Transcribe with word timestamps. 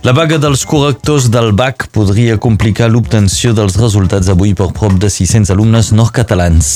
La 0.00 0.14
vaga 0.16 0.38
dels 0.40 0.62
correctors 0.64 1.26
del 1.28 1.50
BAC 1.52 1.90
podria 1.92 2.38
complicar 2.40 2.86
l'obtenció 2.88 3.50
dels 3.52 3.74
resultats 3.76 4.30
avui 4.32 4.54
per 4.56 4.70
prop 4.72 4.94
de 4.96 5.10
600 5.12 5.52
alumnes 5.52 5.90
nord-catalans. 5.92 6.70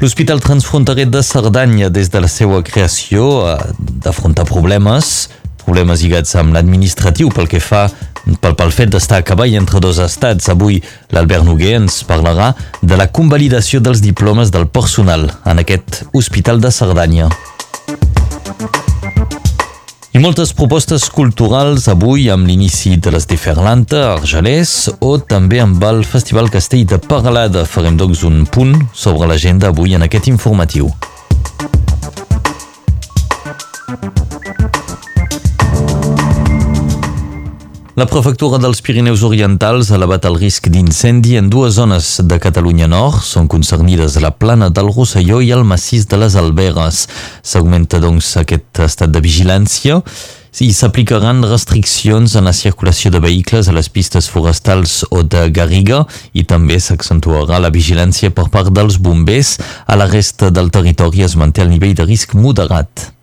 L'Hospital 0.00 0.42
Transfronterer 0.42 1.06
de 1.06 1.22
Cerdanya, 1.22 1.86
des 1.88 2.10
de 2.10 2.22
la 2.24 2.26
seva 2.26 2.58
creació, 2.66 3.28
ha 3.46 3.54
d'afrontar 3.78 4.48
problemes, 4.50 5.28
problemes 5.62 6.02
lligats 6.02 6.34
amb 6.34 6.58
l'administratiu 6.58 7.30
pel 7.30 7.46
que 7.46 7.62
fa 7.62 7.84
pel, 8.42 8.56
pel 8.58 8.74
fet 8.74 8.90
d'estar 8.90 9.20
a 9.22 9.26
cavall 9.28 9.54
entre 9.54 9.78
dos 9.78 10.00
estats. 10.02 10.50
Avui 10.50 10.80
l'Albert 11.14 11.46
Noguer 11.46 11.76
ens 11.78 12.00
parlarà 12.10 12.56
de 12.82 12.98
la 12.98 13.06
convalidació 13.06 13.78
dels 13.78 14.02
diplomes 14.02 14.50
del 14.50 14.66
personal 14.66 15.28
en 15.46 15.62
aquest 15.62 16.02
Hospital 16.10 16.58
de 16.58 16.74
Cerdanya. 16.74 17.30
I 20.16 20.20
moltes 20.24 20.54
propostes 20.56 21.04
culturals 21.12 21.84
avui 21.92 22.30
amb 22.32 22.48
l'inici 22.48 22.94
de 22.96 23.10
les 23.12 23.26
de 23.28 23.36
Ferlanta 23.36 23.98
a 24.06 24.14
Argelès 24.14 24.72
o 25.04 25.10
també 25.20 25.60
amb 25.60 25.84
el 25.84 26.00
Festival 26.08 26.48
Castell 26.48 26.86
de 26.88 26.96
Paralada. 27.10 27.66
Farem 27.68 28.00
doncs 28.00 28.24
un 28.24 28.46
punt 28.48 28.72
sobre 28.96 29.28
l'agenda 29.28 29.68
avui 29.68 29.92
en 29.98 30.08
aquest 30.08 30.32
informatiu. 30.32 30.88
La 37.98 38.06
prefectura 38.06 38.60
dels 38.62 38.78
Pirineus 38.78 39.24
Orientals 39.26 39.88
ha 39.90 39.96
elevat 39.96 40.28
el 40.28 40.36
risc 40.38 40.68
d'incendi 40.70 41.32
en 41.40 41.48
dues 41.50 41.72
zones 41.80 42.20
de 42.30 42.36
Catalunya 42.38 42.86
Nord. 42.86 43.24
Són 43.26 43.48
concernides 43.50 44.14
la 44.22 44.30
plana 44.30 44.68
del 44.70 44.92
Rosselló 44.92 45.40
i 45.42 45.50
el 45.56 45.64
massís 45.66 46.06
de 46.06 46.20
les 46.22 46.36
Alberes. 46.38 47.00
S'augmenta, 47.42 47.98
doncs, 47.98 48.28
aquest 48.38 48.84
estat 48.86 49.10
de 49.10 49.24
vigilància 49.24 49.98
i 50.62 50.70
s'aplicaran 50.78 51.42
restriccions 51.42 52.38
en 52.38 52.46
la 52.46 52.54
circulació 52.54 53.10
de 53.10 53.24
vehicles 53.26 53.66
a 53.66 53.74
les 53.74 53.90
pistes 53.90 54.30
forestals 54.30 55.00
o 55.10 55.26
de 55.26 55.48
Garriga 55.50 56.04
i 56.38 56.46
també 56.46 56.78
s'accentuarà 56.78 57.58
la 57.58 57.74
vigilància 57.74 58.30
per 58.30 58.46
part 58.54 58.70
dels 58.70 59.02
bombers. 59.02 59.56
A 59.90 59.98
la 59.98 60.06
resta 60.06 60.54
del 60.54 60.70
territori 60.70 61.26
es 61.26 61.34
manté 61.34 61.66
el 61.66 61.74
nivell 61.74 61.98
de 61.98 62.06
risc 62.06 62.38
moderat. 62.38 63.17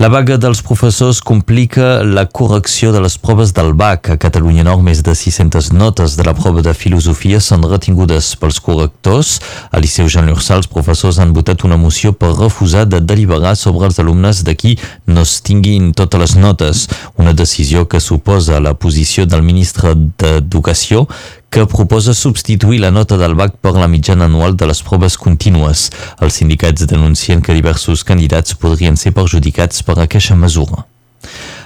La 0.00 0.08
vaga 0.08 0.38
dels 0.40 0.62
professors 0.64 1.18
complica 1.20 1.98
la 2.02 2.22
correcció 2.24 2.88
de 2.90 3.02
les 3.04 3.18
proves 3.20 3.50
del 3.52 3.74
BAC. 3.76 4.08
A 4.14 4.16
Catalunya 4.16 4.62
Nord, 4.64 4.80
més 4.80 5.02
de 5.04 5.12
600 5.12 5.74
notes 5.76 6.14
de 6.16 6.24
la 6.24 6.32
prova 6.32 6.62
de 6.64 6.72
filosofia 6.72 7.36
són 7.44 7.66
retingudes 7.68 8.30
pels 8.40 8.62
correctors. 8.64 9.34
A 9.68 9.76
Liceu 9.76 10.08
Jean 10.08 10.30
Lursal, 10.32 10.62
els 10.62 10.70
professors 10.72 11.18
han 11.20 11.34
votat 11.36 11.66
una 11.68 11.76
moció 11.76 12.14
per 12.16 12.30
refusar 12.32 12.86
de 12.88 13.02
deliberar 13.04 13.52
sobre 13.60 13.90
els 13.90 14.00
alumnes 14.00 14.40
de 14.48 14.56
qui 14.56 14.78
no 15.04 15.26
es 15.28 15.42
tinguin 15.44 15.92
totes 15.92 16.24
les 16.24 16.36
notes. 16.40 16.86
Una 17.20 17.36
decisió 17.36 17.84
que 17.84 18.00
suposa 18.00 18.56
la 18.56 18.72
posició 18.72 19.28
del 19.28 19.44
ministre 19.44 19.92
d'Educació 20.16 21.04
que 21.50 21.66
proposa 21.66 22.14
substituir 22.14 22.78
la 22.80 22.92
nota 22.94 23.18
del 23.18 23.34
BAC 23.34 23.56
per 23.60 23.74
la 23.74 23.88
mitjana 23.90 24.28
anual 24.30 24.54
de 24.56 24.70
les 24.70 24.82
proves 24.86 25.18
contínues. 25.18 25.88
Els 26.22 26.38
sindicats 26.38 26.86
denuncien 26.86 27.42
que 27.42 27.58
diversos 27.58 28.06
candidats 28.06 28.54
podrien 28.54 28.96
ser 28.96 29.12
perjudicats 29.18 29.82
per 29.82 29.98
aquesta 29.98 30.38
mesura. 30.38 30.89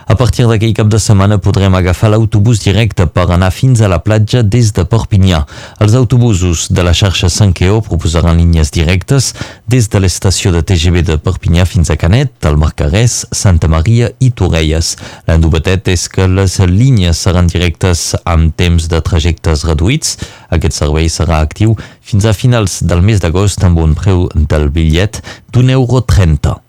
A 0.07 0.15
partir 0.17 0.45
d'aquell 0.45 0.75
cap 0.77 0.89
de 0.93 0.99
setmana 1.01 1.39
podrem 1.41 1.75
agafar 1.75 2.11
l'autobús 2.13 2.61
directe 2.61 3.07
per 3.09 3.25
anar 3.33 3.51
fins 3.55 3.81
a 3.81 3.89
la 3.89 4.03
platja 4.05 4.43
des 4.43 4.73
de 4.77 4.85
Perpinyà. 4.85 5.41
Els 5.81 5.95
autobusos 5.97 6.67
de 6.71 6.85
la 6.85 6.93
xarxa 6.93 7.31
Sanqueo 7.33 7.81
proposaran 7.85 8.37
línies 8.37 8.71
directes 8.75 9.33
des 9.67 9.89
de 9.89 10.03
l'estació 10.03 10.53
de 10.53 10.61
TGV 10.61 11.05
de 11.09 11.17
Perpinyà 11.17 11.65
fins 11.65 11.89
a 11.91 11.97
Canet, 11.97 12.35
el 12.45 12.59
Marcarès, 12.61 13.25
Santa 13.33 13.71
Maria 13.73 14.11
i 14.21 14.31
Torelles. 14.31 14.95
La 15.27 15.39
novetat 15.41 15.89
és 15.89 16.09
que 16.13 16.29
les 16.29 16.59
línies 16.69 17.25
seran 17.25 17.49
directes 17.49 18.13
amb 18.25 18.53
temps 18.57 18.91
de 18.93 19.01
trajectes 19.01 19.65
reduïts. 19.65 20.19
Aquest 20.53 20.77
servei 20.83 21.09
serà 21.09 21.41
actiu 21.41 21.79
fins 22.05 22.29
a 22.29 22.37
finals 22.37 22.83
del 22.85 23.01
mes 23.01 23.25
d'agost 23.25 23.65
amb 23.65 23.81
un 23.81 23.97
preu 23.97 24.29
del 24.35 24.69
bitllet 24.69 25.23
d'un 25.53 25.73
euro 25.73 26.05
30. 26.05 26.64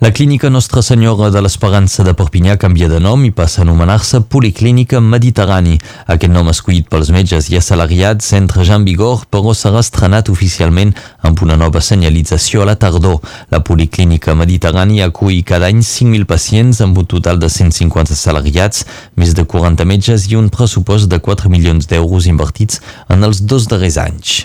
La 0.00 0.12
clínica 0.12 0.48
Nostra 0.48 0.80
Senyora 0.80 1.26
de 1.34 1.40
l'Esperança 1.42 2.04
de 2.06 2.12
Perpinyà 2.14 2.52
canvia 2.62 2.86
de 2.86 3.00
nom 3.02 3.24
i 3.26 3.32
passa 3.34 3.58
a 3.58 3.64
anomenar-se 3.64 4.20
Policlínica 4.30 5.00
Mediterrani. 5.02 5.72
Aquest 6.14 6.30
nom 6.30 6.46
escollit 6.52 6.86
pels 6.86 7.10
metges 7.10 7.48
i 7.50 7.58
assalariats 7.58 8.28
entre 8.38 8.62
ja 8.62 8.76
en 8.78 8.84
vigor, 8.86 9.24
però 9.26 9.50
serà 9.58 9.82
estrenat 9.82 10.30
oficialment 10.30 10.94
amb 11.26 11.42
una 11.42 11.56
nova 11.58 11.82
senyalització 11.82 12.62
a 12.62 12.68
la 12.70 12.76
tardor. 12.78 13.18
La 13.50 13.58
Policlínica 13.66 14.36
Mediterrani 14.38 15.02
acull 15.02 15.42
cada 15.42 15.66
any 15.66 15.82
5.000 15.82 16.30
pacients 16.30 16.78
amb 16.86 17.02
un 17.02 17.10
total 17.16 17.42
de 17.42 17.50
150 17.50 18.14
assalariats, 18.14 18.86
més 19.18 19.34
de 19.34 19.42
40 19.42 19.82
metges 19.82 20.30
i 20.30 20.38
un 20.38 20.46
pressupost 20.46 21.10
de 21.10 21.18
4 21.18 21.50
milions 21.50 21.90
d'euros 21.90 22.30
invertits 22.30 22.78
en 23.10 23.26
els 23.26 23.42
dos 23.42 23.66
darrers 23.66 23.98
anys. 24.06 24.44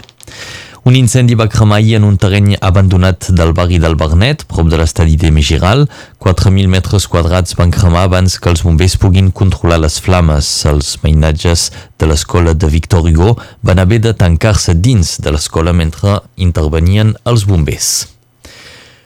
Un 0.83 0.97
incendi 0.99 1.35
va 1.39 1.45
cremar 1.47 1.79
en 1.95 2.03
un 2.03 2.17
terreny 2.19 2.57
abandonat 2.59 3.29
del 3.31 3.53
barri 3.55 3.77
del 3.79 3.95
Bernet, 3.95 4.43
prop 4.51 4.67
de 4.67 4.75
l'estadi 4.75 5.15
de 5.15 5.31
Megiral. 5.31 5.85
4.000 6.19 6.67
metres 6.67 7.07
quadrats 7.07 7.55
van 7.55 7.71
cremar 7.71 8.03
abans 8.03 8.35
que 8.35 8.51
els 8.51 8.65
bombers 8.67 8.97
puguin 8.99 9.31
controlar 9.31 9.79
les 9.79 10.01
flames. 10.03 10.49
Els 10.67 10.97
mainatges 11.05 11.69
de 11.97 12.09
l'escola 12.11 12.51
de 12.51 12.67
Victor 12.67 13.07
Hugo 13.07 13.37
van 13.63 13.79
haver 13.79 14.01
de 14.03 14.11
tancar-se 14.11 14.75
dins 14.75 15.21
de 15.23 15.31
l'escola 15.31 15.71
mentre 15.71 16.19
intervenien 16.35 17.15
els 17.23 17.47
bombers. 17.47 18.12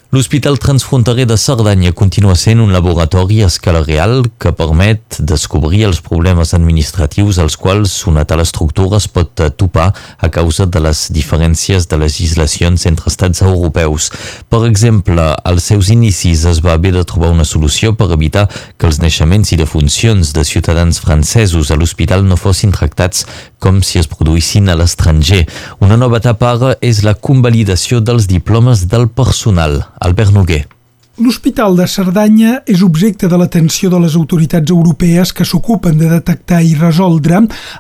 L'Hospital 0.10 0.58
Transfronterer 0.58 1.26
de 1.26 1.36
Cerdanya 1.36 1.92
continua 1.92 2.34
sent 2.40 2.62
un 2.64 2.72
laboratori 2.72 3.42
a 3.44 3.50
escala 3.52 3.82
real 3.84 4.22
que 4.40 4.54
permet 4.56 5.18
descobrir 5.20 5.82
els 5.84 6.00
problemes 6.00 6.54
administratius 6.56 7.42
als 7.44 7.58
quals 7.60 7.92
una 8.08 8.24
tal 8.24 8.40
estructura 8.40 9.02
es 9.02 9.10
pot 9.12 9.44
topar 9.60 9.90
a 10.24 10.30
causa 10.32 10.64
de 10.64 10.80
les 10.86 11.02
diferències 11.12 11.90
de 11.92 12.00
legislacions 12.00 12.86
entre 12.88 13.12
estats 13.12 13.44
europeus. 13.44 14.08
Per 14.48 14.62
exemple, 14.70 15.26
als 15.44 15.68
seus 15.74 15.92
inicis 15.92 16.46
es 16.48 16.64
va 16.64 16.78
haver 16.80 16.94
de 16.96 17.04
trobar 17.04 17.34
una 17.36 17.44
solució 17.44 17.92
per 17.92 18.08
evitar 18.16 18.46
que 18.78 18.88
els 18.88 19.02
naixements 19.04 19.52
i 19.52 19.60
defuncions 19.60 20.32
de 20.32 20.48
ciutadans 20.48 21.02
francesos 21.04 21.68
a 21.68 21.76
l'hospital 21.76 22.24
no 22.24 22.40
fossin 22.40 22.72
tractats 22.72 23.28
com 23.60 23.84
si 23.84 24.00
es 24.00 24.08
produïssin 24.08 24.72
a 24.72 24.80
l'estranger. 24.80 25.44
Una 25.84 26.00
nova 26.00 26.24
etapa 26.24 26.56
ara 26.56 26.74
és 26.80 27.04
la 27.04 27.18
convalidació 27.20 28.00
dels 28.00 28.32
diplomes 28.32 28.88
del 28.88 29.10
personal. 29.12 29.82
Albert 30.08 30.32
Noguer. 30.32 30.77
L'Hospital 31.18 31.74
de 31.74 31.86
Cerdanya 31.90 32.60
és 32.70 32.84
objecte 32.86 33.26
de 33.26 33.38
l'atenció 33.42 33.90
de 33.90 33.98
les 34.04 34.14
autoritats 34.20 34.70
europees 34.70 35.32
que 35.34 35.46
s'ocupen 35.50 35.96
de 35.98 36.06
detectar 36.12 36.60
i 36.62 36.76
resoldre 36.78 37.40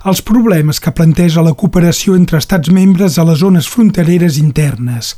els 0.09 0.24
problemes 0.25 0.80
que 0.81 0.90
planteja 0.90 1.44
la 1.46 1.53
cooperació 1.53 2.16
entre 2.18 2.40
estats 2.42 2.72
membres 2.74 3.20
a 3.22 3.25
les 3.28 3.38
zones 3.44 3.68
frontereres 3.70 4.40
internes. 4.42 5.12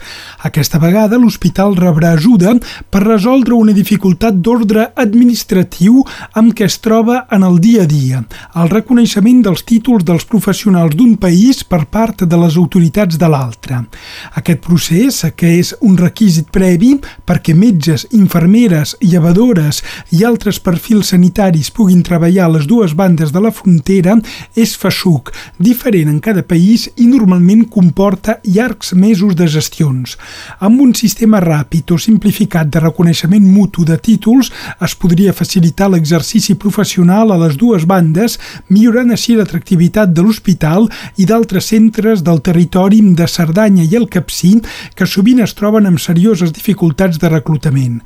Aquesta 0.44 0.82
vegada 0.84 1.16
l'hospital 1.22 1.78
rebrà 1.80 2.10
ajuda 2.18 2.58
per 2.92 3.06
resoldre 3.06 3.56
una 3.56 3.78
dificultat 3.78 4.44
d'ordre 4.44 4.90
administratiu 5.00 6.04
amb 6.34 6.52
què 6.52 6.68
es 6.68 6.76
troba 6.84 7.22
en 7.32 7.48
el 7.48 7.62
dia 7.64 7.88
a 7.88 7.88
dia, 7.88 8.22
el 8.60 8.68
reconeixement 8.76 9.46
dels 9.48 9.64
títols 9.64 10.04
dels 10.04 10.28
professionals 10.28 11.00
d'un 11.00 11.16
país 11.16 11.64
per 11.64 11.86
part 11.88 12.28
de 12.28 12.44
les 12.44 12.60
autoritats 12.60 13.16
de 13.16 13.32
l'altre. 13.32 13.80
Aquest 14.36 14.60
procés, 14.68 15.24
que 15.40 15.56
és 15.64 15.72
un 15.80 15.96
requisit 15.96 16.52
previ 16.52 16.98
perquè 17.24 17.56
metges 17.56 18.09
infermeres, 18.12 18.96
llevadores 19.02 19.84
i 20.12 20.24
altres 20.28 20.60
perfils 20.60 21.12
sanitaris 21.14 21.72
puguin 21.72 22.04
treballar 22.04 22.46
a 22.48 22.54
les 22.56 22.68
dues 22.68 22.96
bandes 22.96 23.34
de 23.34 23.42
la 23.44 23.52
frontera 23.56 24.18
és 24.56 24.76
feixuc, 24.80 25.32
diferent 25.58 26.10
en 26.12 26.20
cada 26.24 26.44
país 26.44 26.88
i 26.98 27.08
normalment 27.10 27.66
comporta 27.72 28.40
llargs 28.44 28.94
mesos 28.94 29.36
de 29.36 29.48
gestions. 29.48 30.18
Amb 30.60 30.82
un 30.82 30.94
sistema 30.96 31.42
ràpid 31.44 31.94
o 31.94 32.00
simplificat 32.02 32.70
de 32.70 32.84
reconeixement 32.84 33.46
mutu 33.46 33.86
de 33.88 33.98
títols 33.98 34.52
es 34.86 34.96
podria 35.00 35.34
facilitar 35.34 35.90
l'exercici 35.90 36.56
professional 36.56 37.32
a 37.32 37.40
les 37.46 37.58
dues 37.58 37.86
bandes, 37.90 38.40
millorant 38.70 39.12
així 39.16 39.36
l'atractivitat 39.38 40.14
de 40.14 40.26
l'hospital 40.26 40.90
i 41.18 41.26
d'altres 41.30 41.70
centres 41.74 42.24
del 42.26 42.42
territori 42.46 43.02
de 43.02 43.28
Cerdanya 43.28 43.84
i 43.84 43.96
el 43.96 44.08
Capcí 44.12 44.58
que 44.96 45.08
sovint 45.08 45.42
es 45.44 45.54
troben 45.58 45.88
amb 45.88 46.02
serioses 46.02 46.54
dificultats 46.56 47.20
de 47.22 47.30
reclutament. 47.30 47.99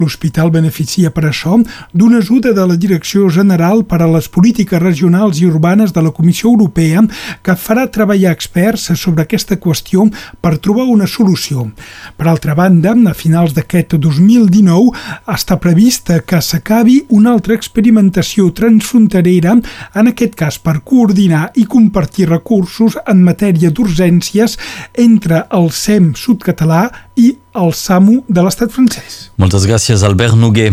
L'hospital 0.00 0.50
beneficia 0.50 1.10
per 1.14 1.26
això 1.28 1.58
d'una 1.92 2.18
ajuda 2.18 2.52
de 2.56 2.66
la 2.66 2.76
Direcció 2.76 3.28
General 3.28 3.84
per 3.84 4.00
a 4.02 4.08
les 4.10 4.28
Polítiques 4.28 4.82
Regionals 4.82 5.40
i 5.40 5.48
Urbanes 5.48 5.92
de 5.92 6.02
la 6.02 6.12
Comissió 6.14 6.50
Europea 6.50 7.02
que 7.42 7.56
farà 7.56 7.86
treballar 7.92 8.32
experts 8.32 8.90
sobre 9.00 9.24
aquesta 9.24 9.58
qüestió 9.60 10.06
per 10.40 10.58
trobar 10.58 10.86
una 10.90 11.06
solució. 11.06 11.68
Per 12.16 12.26
altra 12.28 12.54
banda, 12.54 12.94
a 13.10 13.14
finals 13.14 13.54
d'aquest 13.56 13.96
2019 14.00 14.94
està 15.30 15.58
prevista 15.60 16.20
que 16.20 16.40
s'acabi 16.42 17.00
una 17.16 17.34
altra 17.34 17.54
experimentació 17.54 18.50
transfronterera, 18.56 19.56
en 19.94 20.10
aquest 20.10 20.36
cas 20.38 20.58
per 20.62 20.80
coordinar 20.86 21.50
i 21.60 21.66
compartir 21.70 22.28
recursos 22.30 22.98
en 23.06 23.24
matèria 23.26 23.70
d'urgències 23.70 24.56
entre 24.98 25.44
el 25.56 25.70
SEM 25.74 26.12
sud-català 26.18 26.88
i 27.16 27.34
el 27.54 27.72
SAMU 27.74 28.20
de 28.28 28.44
l'estat 28.44 28.72
francès. 28.72 29.30
Moltes 29.40 29.66
gràcies, 29.68 30.04
Albert 30.06 30.38
Noguer. 30.38 30.70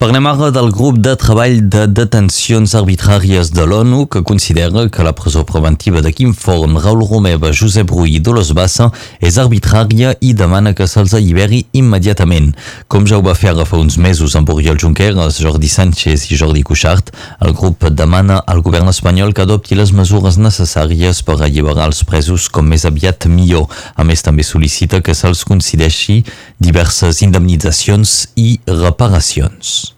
Parlem 0.00 0.24
ara 0.24 0.46
del 0.48 0.70
grup 0.72 0.96
de 1.04 1.12
treball 1.20 1.58
de 1.68 1.82
detencions 1.92 2.72
arbitràries 2.78 3.50
de 3.52 3.66
l'ONU 3.68 4.06
que 4.08 4.22
considera 4.24 4.86
que 4.88 5.04
la 5.04 5.12
presó 5.12 5.42
preventiva 5.44 6.00
de 6.00 6.08
Quim 6.16 6.32
Forn, 6.32 6.78
Raül 6.80 7.04
Romeva, 7.04 7.50
Josep 7.52 7.92
Rull 7.92 8.08
i 8.08 8.22
Dolors 8.24 8.54
Bassa 8.56 8.86
és 9.20 9.36
arbitrària 9.36 10.14
i 10.24 10.30
demana 10.32 10.72
que 10.72 10.86
se'ls 10.88 11.12
alliberi 11.18 11.66
immediatament. 11.76 12.54
Com 12.88 13.04
ja 13.04 13.18
ho 13.18 13.26
va 13.28 13.36
fer 13.36 13.52
ara 13.52 13.68
fa 13.68 13.76
uns 13.76 14.00
mesos 14.00 14.38
amb 14.40 14.48
Oriol 14.56 14.80
Junqueras, 14.80 15.36
Jordi 15.44 15.68
Sánchez 15.68 16.30
i 16.30 16.40
Jordi 16.40 16.64
Cuixart, 16.64 17.12
el 17.44 17.52
grup 17.52 17.84
demana 17.92 18.40
al 18.40 18.64
govern 18.64 18.88
espanyol 18.88 19.36
que 19.36 19.44
adopti 19.44 19.76
les 19.76 19.92
mesures 19.92 20.40
necessàries 20.40 21.20
per 21.28 21.42
alliberar 21.42 21.90
els 21.92 22.06
presos 22.08 22.48
com 22.48 22.72
més 22.72 22.88
aviat 22.88 23.28
millor. 23.28 23.68
A 24.00 24.08
més, 24.08 24.24
també 24.24 24.48
sol·licita 24.48 25.04
que 25.04 25.12
se'ls 25.12 25.44
concedeixi 25.44 26.22
diverses 26.56 27.20
indemnitzacions 27.20 28.30
i 28.40 28.54
reparacions. 28.64 29.89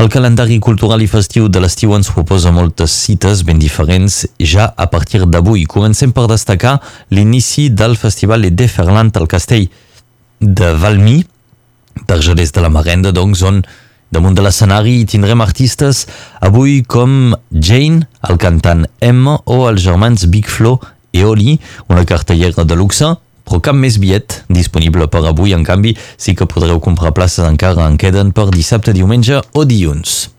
El 0.00 0.08
calendari 0.08 0.56
cultural 0.58 1.02
i 1.04 1.08
festiu 1.10 1.50
de 1.52 1.60
l'estiu 1.60 1.92
ens 1.92 2.08
proposa 2.10 2.52
moltes 2.54 2.94
cites 3.04 3.42
ben 3.44 3.58
diferents 3.60 4.22
ja 4.40 4.70
a 4.72 4.86
partir 4.88 5.20
d'avui. 5.26 5.66
Comencem 5.68 6.14
per 6.16 6.28
destacar 6.30 6.78
l'inici 7.10 7.68
del 7.68 7.96
Festival 8.00 8.48
de 8.50 8.68
Ferland 8.68 9.16
al 9.20 9.28
castell 9.28 9.68
de 10.40 10.72
Valmy, 10.80 11.20
d'Argelers 12.08 12.52
de 12.52 12.64
la 12.64 12.70
Marenda, 12.72 13.12
doncs, 13.12 13.42
on 13.44 13.60
damunt 14.12 14.34
de 14.36 14.42
l'escenari 14.44 14.98
hi 15.00 15.08
tindrem 15.08 15.40
artistes 15.44 16.06
avui 16.40 16.80
com 16.82 17.34
Jane, 17.52 18.06
el 18.28 18.40
cantant 18.40 18.86
Emma 19.00 19.38
o 19.44 19.66
els 19.68 19.84
germans 19.84 20.26
Big 20.32 20.48
Flo 20.48 20.78
i 21.12 21.22
Oli, 21.24 21.58
una 21.88 22.04
cartellera 22.08 22.64
de 22.64 22.76
luxe, 22.76 23.12
però 23.52 23.60
cap 23.60 23.76
més 23.76 23.98
bitllet 24.00 24.38
disponible 24.48 25.04
per 25.12 25.26
avui. 25.28 25.52
En 25.52 25.64
canvi, 25.66 25.92
sí 26.16 26.32
que 26.34 26.48
podreu 26.48 26.80
comprar 26.80 27.12
places 27.12 27.44
encara 27.44 27.84
en 27.84 27.98
queden 28.00 28.32
per 28.32 28.48
dissabte, 28.48 28.94
diumenge 28.96 29.42
o 29.52 29.64
dilluns. 29.68 30.30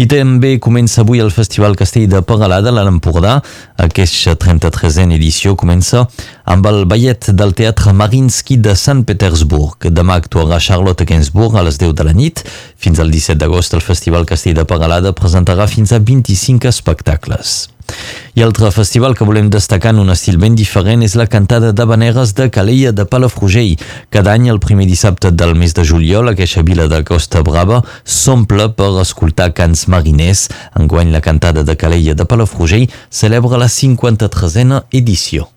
I 0.00 0.06
també 0.10 0.56
comença 0.58 1.02
avui 1.04 1.20
el 1.22 1.30
Festival 1.30 1.76
Castell 1.76 2.08
de 2.10 2.22
Peralada 2.24 2.72
a 2.72 2.84
l'Empordà. 2.86 3.36
Aquesta 3.84 4.34
33a 4.40 5.12
edició 5.14 5.54
comença 5.60 6.06
amb 6.48 6.66
el 6.66 6.84
ballet 6.88 7.28
del 7.36 7.52
Teatre 7.54 7.92
Marinsky 7.92 8.56
de 8.56 8.74
Sant 8.74 9.04
Petersburg. 9.04 9.90
Demà 9.92 10.16
actuarà 10.22 10.58
Charlotte 10.58 11.04
Gainsbourg 11.04 11.60
a 11.60 11.66
les 11.68 11.78
10 11.78 11.94
de 12.00 12.08
la 12.08 12.16
nit. 12.16 12.42
Fins 12.80 12.98
al 12.98 13.12
17 13.12 13.38
d'agost 13.44 13.76
el 13.76 13.84
Festival 13.84 14.24
Castell 14.24 14.56
de 14.56 14.64
Peralada 14.64 15.12
presentarà 15.12 15.68
fins 15.68 15.92
a 15.92 16.00
25 16.00 16.72
espectacles. 16.72 17.73
I 18.34 18.42
altre 18.42 18.70
festival 18.74 19.14
que 19.14 19.26
volem 19.28 19.46
destacar 19.52 19.92
en 19.94 20.00
un 20.02 20.10
estil 20.10 20.40
ben 20.42 20.56
diferent 20.58 21.04
és 21.06 21.14
la 21.14 21.28
cantada 21.30 21.70
d'habaneres 21.70 22.34
de 22.34 22.48
Calella 22.50 22.90
de 22.90 23.06
Palafrugell. 23.06 23.78
Cada 24.10 24.34
any, 24.34 24.48
el 24.50 24.58
primer 24.58 24.88
dissabte 24.90 25.30
del 25.30 25.54
mes 25.54 25.74
de 25.78 25.86
juliol, 25.86 26.32
aquesta 26.32 26.66
vila 26.66 26.88
de 26.90 27.04
Costa 27.06 27.44
Brava 27.46 27.84
s'omple 28.04 28.72
per 28.74 28.90
escoltar 29.04 29.52
cants 29.54 29.86
mariners. 29.86 30.48
Enguany, 30.74 31.14
la 31.14 31.22
cantada 31.22 31.62
de 31.62 31.78
Calella 31.78 32.18
de 32.18 32.26
Palafrugell 32.26 32.90
celebra 33.10 33.62
la 33.62 33.70
53a 33.70 34.84
edició. 34.90 35.53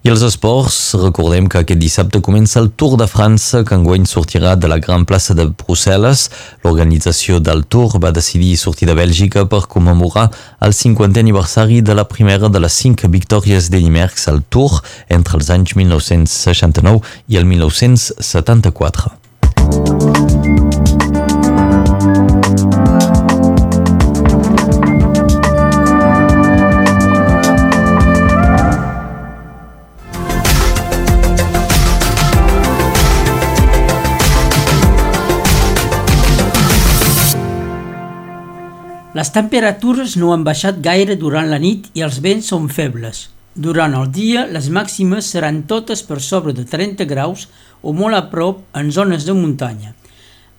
I 0.00 0.08
els 0.08 0.22
esports, 0.24 0.94
recordem 0.96 1.44
que 1.52 1.60
aquest 1.60 1.76
dissabte 1.76 2.22
comença 2.24 2.56
el 2.62 2.70
Tour 2.72 2.94
de 2.96 3.04
França, 3.04 3.60
que 3.68 3.76
enguany 3.76 4.06
sortirà 4.08 4.54
de 4.56 4.70
la 4.72 4.78
Gran 4.80 5.04
Plaça 5.04 5.36
de 5.36 5.44
Brussel·les. 5.44 6.22
L'organització 6.64 7.36
del 7.36 7.66
Tour 7.68 8.00
va 8.00 8.08
decidir 8.16 8.56
sortir 8.56 8.88
de 8.88 8.96
Bèlgica 8.96 9.44
per 9.44 9.68
commemorar 9.68 10.30
el 10.64 10.72
50è 10.72 11.20
aniversari 11.20 11.84
de 11.84 12.00
la 12.00 12.08
primera 12.08 12.48
de 12.48 12.64
les 12.64 12.72
cinc 12.72 13.04
victòries 13.12 13.68
de 13.68 13.84
al 14.32 14.40
Tour 14.48 14.80
entre 15.10 15.36
els 15.36 15.50
anys 15.50 15.76
1969 15.76 17.04
i 17.28 17.36
el 17.36 17.44
1974. 17.44 20.39
Les 39.10 39.26
temperatures 39.34 40.12
no 40.22 40.28
han 40.30 40.44
baixat 40.46 40.76
gaire 40.82 41.16
durant 41.18 41.48
la 41.50 41.58
nit 41.58 41.88
i 41.98 42.04
els 42.06 42.20
vents 42.22 42.46
són 42.52 42.68
febles. 42.70 43.24
Durant 43.58 43.96
el 43.98 44.12
dia, 44.14 44.44
les 44.46 44.68
màximes 44.70 45.26
seran 45.34 45.64
totes 45.72 46.04
per 46.06 46.20
sobre 46.22 46.54
de 46.54 46.62
30 46.62 47.08
graus 47.10 47.48
o 47.82 47.90
molt 47.90 48.14
a 48.14 48.20
prop 48.30 48.60
en 48.78 48.92
zones 48.94 49.26
de 49.26 49.34
muntanya. 49.34 49.96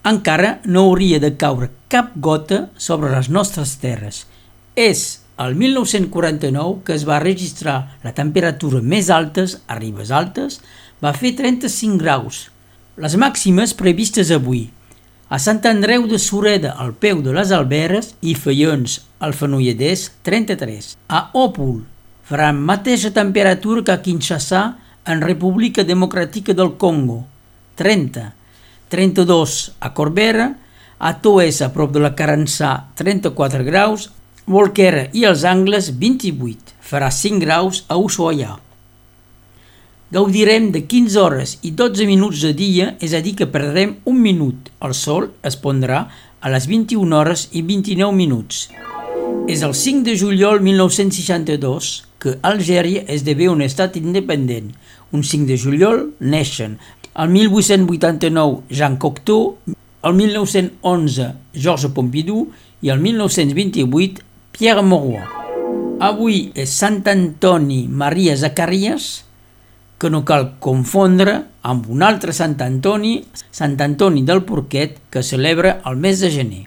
Encara 0.04 0.58
no 0.66 0.84
hauria 0.90 1.22
de 1.24 1.32
caure 1.40 1.70
cap 1.88 2.12
gota 2.28 2.66
sobre 2.76 3.14
les 3.16 3.30
nostres 3.32 3.78
terres. 3.80 4.26
És 4.76 5.22
el 5.40 5.56
1949 5.56 6.84
que 6.84 6.98
es 7.00 7.08
va 7.08 7.24
registrar 7.24 7.78
la 8.04 8.12
temperatura 8.20 8.84
més 8.84 9.08
altes 9.10 9.62
a 9.68 9.80
Ribes 9.80 10.12
Altes, 10.12 10.60
va 11.00 11.16
fer 11.16 11.38
35 11.40 12.04
graus. 12.04 12.50
Les 13.00 13.16
màximes 13.16 13.72
previstes 13.80 14.36
avui, 14.36 14.68
a 15.32 15.38
Sant 15.40 15.62
Andreu 15.64 16.10
de 16.12 16.18
Sureda, 16.20 16.74
al 16.76 16.92
peu 16.92 17.22
de 17.24 17.32
les 17.32 17.54
Alberes, 17.56 18.10
i 18.20 18.34
Feions, 18.36 18.98
al 19.24 19.32
Fenolledès, 19.32 20.10
33. 20.28 20.90
A 21.08 21.22
Òpol, 21.40 21.78
farà 22.28 22.50
mateixa 22.52 23.14
temperatura 23.16 23.86
que 23.88 23.94
a 23.96 24.02
Kinshasa, 24.04 24.64
en 25.08 25.24
República 25.24 25.86
Democràtica 25.88 26.52
del 26.52 26.74
Congo, 26.76 27.22
30. 27.80 28.26
32 28.92 29.56
a 29.80 29.94
Corbera, 29.96 30.50
a 31.00 31.14
Toès, 31.24 31.62
a 31.64 31.72
prop 31.72 31.96
de 31.96 32.04
la 32.04 32.12
Carançà, 32.12 32.74
34 33.00 33.64
graus, 33.64 34.10
Volquera 34.52 35.06
i 35.16 35.24
els 35.30 35.46
Angles, 35.48 35.94
28. 35.96 36.76
Farà 36.92 37.08
5 37.08 37.40
graus 37.40 37.86
a 37.88 37.96
Ushuaia. 37.96 38.58
Gaudirem 40.12 40.74
de 40.74 40.82
15 40.92 41.20
hores 41.20 41.52
i 41.64 41.70
12 41.72 42.04
minuts 42.04 42.42
de 42.44 42.50
dia, 42.52 42.90
és 43.00 43.14
a 43.16 43.22
dir 43.24 43.32
que 43.40 43.46
perdrem 43.48 43.94
un 44.04 44.18
minut. 44.20 44.68
El 44.84 44.92
sol 44.92 45.30
es 45.48 45.56
pondrà 45.56 46.02
a 46.44 46.52
les 46.52 46.68
21 46.68 47.16
hores 47.16 47.46
i 47.56 47.62
29 47.64 48.12
minuts. 48.12 48.66
És 49.48 49.64
el 49.64 49.72
5 49.72 50.04
de 50.10 50.18
juliol 50.20 50.60
1962 50.66 51.94
que 52.20 52.36
Algèria 52.44 53.06
esdevé 53.08 53.48
un 53.48 53.64
estat 53.64 53.96
independent. 54.02 54.74
Un 55.16 55.24
5 55.24 55.48
de 55.48 55.58
juliol 55.64 56.04
neixen 56.20 56.76
el 57.16 57.32
1889 57.32 58.68
Jean 58.68 59.00
Cocteau, 59.00 59.56
el 60.04 60.14
1911 60.20 61.32
Georges 61.56 61.96
Pompidou 61.96 62.50
i 62.84 62.92
el 62.92 63.00
1928 63.00 64.28
Pierre 64.52 64.84
Mauroy. 64.84 65.24
Avui 66.04 66.50
és 66.52 66.80
Sant 66.84 67.00
Antoni 67.08 67.86
Maria 67.88 68.36
Zacarias, 68.36 69.22
que 70.02 70.10
no 70.10 70.24
cal 70.26 70.48
confondre 70.58 71.36
amb 71.62 71.86
un 71.94 72.02
altre 72.02 72.34
Sant 72.34 72.58
Antoni, 72.66 73.20
Sant 73.54 73.78
Antoni 73.86 74.26
del 74.26 74.42
Porquet, 74.50 74.98
que 75.14 75.22
celebra 75.22 75.78
el 75.86 76.02
mes 76.02 76.26
de 76.26 76.32
gener. 76.34 76.64